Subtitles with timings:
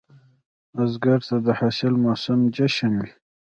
[0.75, 3.11] بزګر ته د حاصل موسم جشن وي